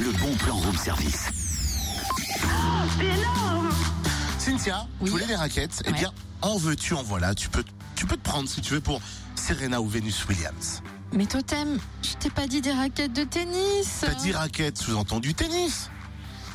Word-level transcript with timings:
le 0.00 0.12
bon 0.12 0.34
plan 0.36 0.56
room 0.56 0.76
service. 0.76 1.26
C'est 2.98 3.04
énorme 3.06 3.68
Cynthia, 4.38 4.86
Oui. 5.00 5.06
tu 5.06 5.10
voulais 5.10 5.26
les 5.26 5.36
raquettes? 5.36 5.82
Eh 5.84 5.90
Ouais. 5.90 5.98
bien, 5.98 6.12
en 6.42 6.56
veux-tu, 6.56 6.94
en 6.94 7.02
voilà. 7.02 7.34
Tu 7.34 7.48
peux, 7.48 7.64
tu 7.94 8.06
peux 8.06 8.16
te 8.16 8.22
prendre 8.22 8.48
si 8.48 8.60
tu 8.60 8.74
veux 8.74 8.80
pour 8.80 9.00
Serena 9.34 9.80
ou 9.80 9.88
Venus 9.88 10.26
Williams. 10.28 10.82
Mais 11.12 11.26
Totem, 11.26 11.78
je 12.02 12.14
t'ai 12.14 12.30
pas 12.30 12.46
dit 12.46 12.60
des 12.60 12.72
raquettes 12.72 13.12
de 13.12 13.24
tennis. 13.24 13.98
T'as 14.00 14.14
dit 14.14 14.32
raquettes, 14.32 14.78
sous-entendu 14.78 15.34
tennis. 15.34 15.90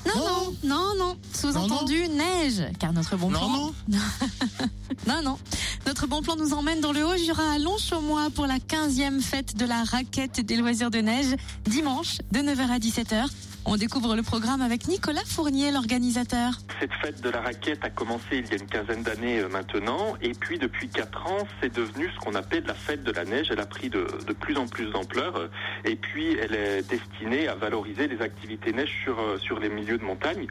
Non, 0.07 0.15
Non. 0.15 0.25
non, 0.63 0.77
non, 0.77 0.95
non. 0.97 1.17
Sous-entendu 1.33 2.07
neige. 2.09 2.63
Car 2.79 2.93
notre 2.93 3.17
bon 3.17 3.29
Non, 3.31 3.39
plan. 3.39 3.49
non. 3.49 3.73
Non, 5.07 5.21
non. 5.23 5.37
Notre 5.85 6.07
bon 6.07 6.21
plan 6.21 6.35
nous 6.35 6.53
emmène 6.53 6.81
dans 6.81 6.91
le 6.91 7.05
Haut-Jura 7.05 7.51
à 7.51 7.59
Longchaumois 7.59 8.29
pour 8.33 8.47
la 8.47 8.57
15e 8.57 9.21
fête 9.21 9.55
de 9.55 9.65
la 9.65 9.83
raquette 9.83 10.39
et 10.39 10.43
des 10.43 10.55
loisirs 10.55 10.89
de 10.89 10.97
neige, 10.97 11.35
dimanche 11.65 12.17
de 12.31 12.39
9h 12.39 12.69
à 12.69 12.79
17h. 12.79 13.29
On 13.67 13.77
découvre 13.77 14.15
le 14.15 14.21
programme 14.21 14.61
avec 14.61 14.87
Nicolas 14.87 15.25
Fournier, 15.25 15.71
l'organisateur. 15.71 16.53
Cette 16.79 16.93
fête 17.01 17.21
de 17.21 17.29
la 17.31 17.41
raquette 17.41 17.83
a 17.83 17.89
commencé 17.89 18.23
il 18.33 18.45
y 18.45 18.51
a 18.53 18.57
une 18.57 18.67
quinzaine 18.67 19.01
d'années 19.01 19.39
euh, 19.39 19.49
maintenant, 19.49 20.15
et 20.21 20.33
puis 20.33 20.59
depuis 20.59 20.87
quatre 20.87 21.25
ans, 21.25 21.47
c'est 21.59 21.73
devenu 21.73 22.07
ce 22.13 22.19
qu'on 22.19 22.35
appelle 22.35 22.63
la 22.67 22.75
fête 22.75 23.03
de 23.03 23.11
la 23.11 23.25
neige. 23.25 23.47
Elle 23.49 23.59
a 23.59 23.65
pris 23.65 23.89
de, 23.89 24.05
de 24.27 24.33
plus 24.33 24.55
en 24.57 24.67
plus 24.67 24.85
d'ampleur, 24.91 25.49
et 25.83 25.95
puis 25.95 26.37
elle 26.37 26.53
est 26.53 26.87
destinée 26.87 27.47
à 27.47 27.55
valoriser 27.55 28.07
les 28.07 28.21
activités 28.21 28.71
neige 28.71 28.93
sur 29.03 29.19
euh, 29.19 29.39
sur 29.39 29.59
les 29.59 29.69
milieux 29.69 29.97
de 29.97 30.03
montagne, 30.03 30.45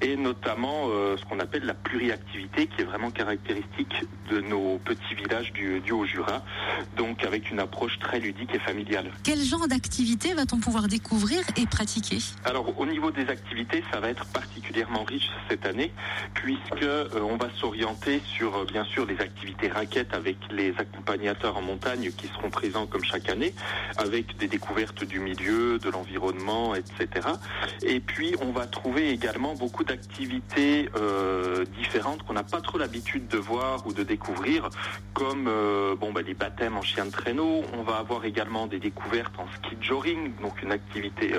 et 0.00 0.16
notamment 0.16 0.88
euh, 0.88 1.16
ce 1.16 1.24
qu'on 1.24 1.38
appelle 1.38 1.64
la 1.66 1.74
pluriactivité, 1.74 2.66
qui 2.66 2.80
est 2.80 2.84
vraiment 2.84 3.12
caractéristique 3.12 3.94
de 4.28 4.40
nos 4.40 4.78
petits 4.78 5.14
villages 5.14 5.52
du, 5.52 5.78
du 5.80 5.92
Haut-Jura, 5.92 6.42
donc 6.96 7.22
avec 7.22 7.48
une 7.52 7.60
approche 7.60 7.96
très 8.00 8.18
ludique 8.18 8.52
et 8.52 8.58
familiale. 8.58 9.12
Quel 9.22 9.40
genre 9.40 9.68
d'activité 9.68 10.34
va-t-on 10.34 10.58
pouvoir 10.58 10.88
découvrir 10.88 11.42
et 11.56 11.66
pratiquer? 11.66 12.18
Alors 12.44 12.55
au 12.60 12.86
niveau 12.86 13.10
des 13.10 13.28
activités, 13.28 13.82
ça 13.92 14.00
va 14.00 14.08
être 14.08 14.24
particulièrement 14.26 15.04
riche 15.04 15.30
cette 15.48 15.66
année 15.66 15.92
puisque 16.34 16.82
euh, 16.82 17.08
on 17.22 17.36
va 17.36 17.48
s'orienter 17.56 18.20
sur 18.24 18.56
euh, 18.56 18.64
bien 18.64 18.84
sûr 18.84 19.06
les 19.06 19.18
activités 19.20 19.68
raquettes 19.68 20.14
avec 20.14 20.36
les 20.50 20.70
accompagnateurs 20.78 21.56
en 21.56 21.62
montagne 21.62 22.10
qui 22.16 22.28
seront 22.28 22.50
présents 22.50 22.86
comme 22.86 23.04
chaque 23.04 23.28
année 23.28 23.54
avec 23.96 24.36
des 24.36 24.48
découvertes 24.48 25.04
du 25.04 25.20
milieu, 25.20 25.78
de 25.78 25.90
l'environnement, 25.90 26.74
etc. 26.74 27.28
Et 27.82 28.00
puis 28.00 28.34
on 28.40 28.52
va 28.52 28.66
trouver 28.66 29.10
également 29.10 29.54
beaucoup 29.54 29.84
d'activités 29.84 30.88
euh, 30.96 31.64
différentes 31.78 32.22
qu'on 32.22 32.34
n'a 32.34 32.44
pas 32.44 32.60
trop 32.60 32.78
l'habitude 32.78 33.28
de 33.28 33.38
voir 33.38 33.86
ou 33.86 33.92
de 33.92 34.02
découvrir 34.02 34.68
comme 35.14 35.50
bon 35.98 36.12
bah, 36.12 36.22
les 36.22 36.34
baptêmes 36.34 36.76
en 36.76 36.82
chien 36.82 37.06
de 37.06 37.10
traîneau. 37.10 37.62
On 37.72 37.82
va 37.82 37.96
avoir 37.96 38.24
également 38.24 38.66
des 38.66 38.78
découvertes 38.78 39.34
en 39.38 39.46
ski 39.56 39.76
joring, 39.80 40.32
donc 40.40 40.62
une 40.62 40.72
activité 40.72 41.32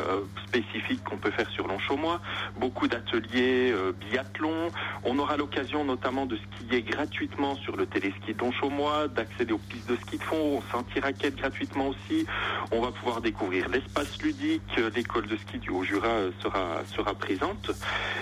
spécifique 0.47 1.06
qu'on 1.07 1.17
peut 1.17 1.31
faire 1.31 1.49
sur 1.49 1.67
Longchaumois. 1.67 2.19
Beaucoup 2.57 2.87
d'ateliers 2.87 3.71
euh, 3.71 3.93
biathlon. 3.93 4.69
On 5.03 5.17
aura 5.19 5.37
l'occasion 5.37 5.83
notamment 5.85 6.25
de 6.25 6.37
skier 6.37 6.81
gratuitement 6.81 7.55
sur 7.55 7.75
le 7.77 7.85
téléski 7.85 8.33
de 8.33 8.39
Longchaumois, 8.39 9.07
d'accéder 9.07 9.53
aux 9.53 9.57
pistes 9.57 9.89
de 9.89 9.95
ski 9.95 10.17
de 10.17 10.23
fond, 10.23 10.57
au 10.57 10.63
sentier 10.71 11.01
raquette 11.01 11.35
gratuitement 11.35 11.87
aussi. 11.87 12.25
On 12.71 12.81
va 12.81 12.91
pouvoir 12.91 13.21
découvrir 13.21 13.69
l'espace 13.69 14.21
ludique. 14.21 14.61
euh, 14.77 14.89
L'école 14.95 15.27
de 15.27 15.37
ski 15.37 15.57
du 15.59 15.69
Haut-Jura 15.69 16.07
euh, 16.07 16.31
sera 16.41 16.83
sera 16.95 17.13
présente. 17.13 17.71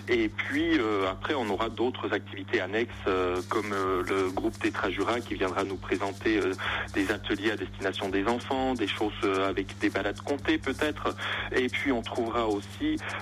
Et 0.07 0.29
puis 0.29 0.79
après, 1.09 1.33
on 1.33 1.49
aura 1.49 1.69
d'autres 1.69 2.13
activités 2.13 2.61
annexes 2.61 2.93
comme 3.49 3.71
le 3.71 4.29
groupe 4.29 4.57
Tetra 4.59 4.89
Jura 4.89 5.19
qui 5.19 5.33
viendra 5.35 5.63
nous 5.63 5.77
présenter 5.77 6.39
des 6.93 7.11
ateliers 7.11 7.51
à 7.51 7.55
destination 7.55 8.09
des 8.09 8.25
enfants, 8.27 8.73
des 8.73 8.87
choses 8.87 9.13
avec 9.47 9.77
des 9.79 9.89
balades 9.89 10.21
comptées 10.21 10.57
peut-être. 10.57 11.15
Et 11.53 11.69
puis 11.69 11.91
on 11.91 12.01
trouvera 12.01 12.47
aussi 12.47 12.74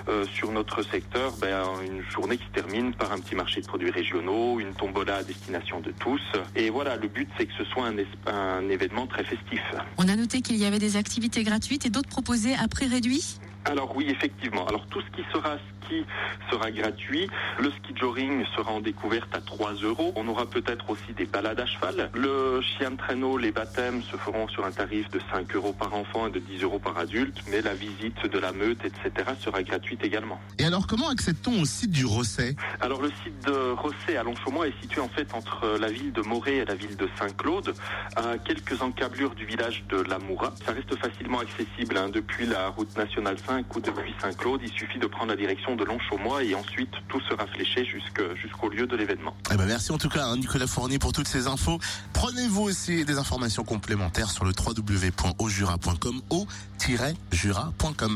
euh, 0.08 0.24
sur 0.26 0.52
notre 0.52 0.82
secteur 0.82 1.32
ben, 1.40 1.64
une 1.84 2.02
journée 2.10 2.36
qui 2.36 2.44
se 2.44 2.50
termine 2.50 2.92
par 2.94 3.12
un 3.12 3.18
petit 3.18 3.34
marché 3.34 3.60
de 3.60 3.66
produits 3.66 3.90
régionaux, 3.90 4.60
une 4.60 4.74
tombola 4.74 5.16
à 5.16 5.22
destination 5.22 5.80
de 5.80 5.92
tous. 5.92 6.22
Et 6.56 6.70
voilà, 6.70 6.96
le 6.96 7.08
but 7.08 7.28
c'est 7.36 7.46
que 7.46 7.54
ce 7.58 7.64
soit 7.64 7.86
un, 7.86 7.96
un 8.32 8.68
événement 8.68 9.06
très 9.06 9.24
festif. 9.24 9.62
On 9.98 10.08
a 10.08 10.16
noté 10.16 10.40
qu'il 10.40 10.56
y 10.56 10.64
avait 10.64 10.78
des 10.78 10.96
activités 10.96 11.42
gratuites 11.42 11.86
et 11.86 11.90
d'autres 11.90 12.08
proposées 12.08 12.54
à 12.54 12.68
prix 12.68 12.86
réduit? 12.86 13.38
Alors 13.64 13.96
oui, 13.96 14.06
effectivement. 14.08 14.66
Alors 14.66 14.86
tout 14.86 15.00
ce 15.00 15.16
qui 15.16 15.22
sera 15.32 15.56
ski 15.84 16.04
sera 16.50 16.70
gratuit. 16.70 17.28
Le 17.58 17.70
ski 17.70 17.94
joring 17.94 18.44
sera 18.56 18.72
en 18.72 18.80
découverte 18.80 19.34
à 19.34 19.40
3 19.40 19.74
euros. 19.82 20.12
On 20.16 20.26
aura 20.28 20.46
peut-être 20.46 20.90
aussi 20.90 21.12
des 21.16 21.26
balades 21.26 21.60
à 21.60 21.66
cheval. 21.66 22.10
Le 22.14 22.60
chien 22.60 22.92
de 22.92 22.96
traîneau, 22.96 23.38
les 23.38 23.52
baptêmes 23.52 24.02
se 24.02 24.16
feront 24.16 24.48
sur 24.48 24.64
un 24.64 24.70
tarif 24.70 25.10
de 25.10 25.20
5 25.32 25.54
euros 25.54 25.72
par 25.72 25.94
enfant 25.94 26.26
et 26.26 26.30
de 26.30 26.38
10 26.38 26.62
euros 26.62 26.78
par 26.78 26.98
adulte. 26.98 27.38
Mais 27.50 27.62
la 27.62 27.74
visite 27.74 28.26
de 28.30 28.38
la 28.38 28.52
meute, 28.52 28.84
etc. 28.84 29.30
sera 29.40 29.62
gratuite 29.62 30.04
également. 30.04 30.40
Et 30.58 30.64
alors, 30.64 30.86
comment 30.86 31.08
accède-t-on 31.08 31.60
au 31.60 31.64
site 31.64 31.90
du 31.90 32.04
Rosset? 32.04 32.56
Alors 32.80 33.02
le 33.02 33.10
site 33.22 33.46
de 33.46 33.72
Rosset 33.72 34.16
à 34.16 34.22
Longchaumois 34.22 34.68
est 34.68 34.80
situé 34.80 35.00
en 35.00 35.08
fait 35.08 35.34
entre 35.34 35.78
la 35.80 35.88
ville 35.88 36.12
de 36.12 36.22
Morée 36.22 36.58
et 36.58 36.64
la 36.64 36.74
ville 36.74 36.96
de 36.96 37.08
Saint-Claude, 37.18 37.74
à 38.16 38.38
quelques 38.38 38.80
encablures 38.82 39.34
du 39.34 39.44
village 39.44 39.84
de 39.88 40.02
La 40.02 40.18
Moura. 40.18 40.52
Ça 40.64 40.72
reste 40.72 40.94
facilement 40.96 41.40
accessible 41.40 41.96
hein, 41.96 42.08
depuis 42.08 42.46
la 42.46 42.68
route 42.68 42.96
nationale 42.96 43.36
5 43.38 43.74
ou 43.74 43.80
depuis 43.80 44.14
Saint-Claude. 44.20 44.60
Il 44.62 44.72
suffit 44.72 44.98
de 44.98 45.06
prendre 45.06 45.30
la 45.30 45.36
direction 45.36 45.73
de 45.76 45.84
Longchaumois 45.84 46.42
et 46.44 46.54
ensuite 46.54 46.92
tout 47.08 47.20
sera 47.28 47.46
fléché 47.46 47.84
jusqu'au 47.84 48.68
lieu 48.68 48.86
de 48.86 48.96
l'événement. 48.96 49.34
Eh 49.52 49.56
ben 49.56 49.66
merci 49.66 49.92
en 49.92 49.98
tout 49.98 50.08
cas, 50.08 50.26
hein, 50.26 50.36
Nicolas 50.36 50.66
Fournier, 50.66 50.98
pour 50.98 51.12
toutes 51.12 51.28
ces 51.28 51.46
infos. 51.46 51.78
Prenez-vous 52.12 52.62
aussi 52.62 53.04
des 53.04 53.18
informations 53.18 53.64
complémentaires 53.64 54.30
sur 54.30 54.44
le 54.44 54.52
www.aujura.com, 54.52 56.20
au-jura.com. 56.30 58.12